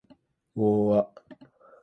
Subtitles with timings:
[0.55, 1.11] を―あ